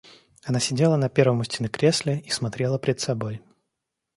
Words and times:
Она 0.43 0.59
сидела 0.59 0.95
на 0.97 1.09
первом 1.09 1.41
у 1.41 1.43
стены 1.43 1.67
кресле 1.69 2.21
и 2.21 2.31
смотрела 2.31 2.79
пред 2.79 2.99
собой. 2.99 3.39